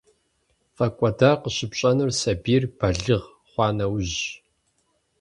ПфӀэкӀуэдар 0.73 1.35
къыщыпщӀэнур 1.41 2.09
сабийр 2.19 2.63
балигъ 2.77 3.17
хъуа 3.49 3.67
нэужьщ. 3.77 4.23